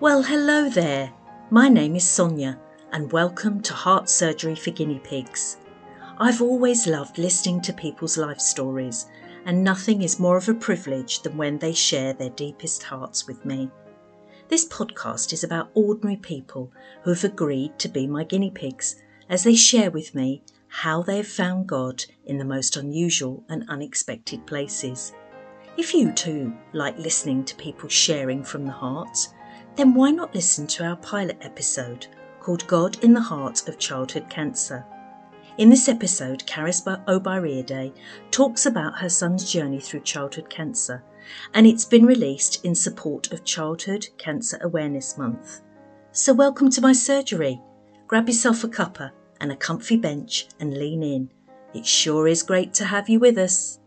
[0.00, 1.12] Well, hello there.
[1.50, 2.58] My name is Sonya,
[2.92, 5.58] and welcome to Heart Surgery for Guinea Pigs.
[6.18, 9.06] I've always loved listening to people's life stories,
[9.44, 13.44] and nothing is more of a privilege than when they share their deepest hearts with
[13.44, 13.70] me.
[14.48, 16.72] This podcast is about ordinary people
[17.02, 18.96] who have agreed to be my guinea pigs
[19.28, 23.64] as they share with me how they have found God in the most unusual and
[23.68, 25.12] unexpected places.
[25.76, 29.28] If you too like listening to people sharing from the heart,
[29.76, 32.08] then why not listen to our pilot episode
[32.40, 34.84] called God in the Heart of Childhood Cancer?
[35.58, 37.94] In this episode, Caris Obairiade
[38.30, 41.04] talks about her son's journey through childhood cancer,
[41.54, 45.60] and it's been released in support of Childhood Cancer Awareness Month.
[46.12, 47.60] So, welcome to my surgery.
[48.06, 51.30] Grab yourself a cuppa and a comfy bench and lean in.
[51.74, 53.79] It sure is great to have you with us.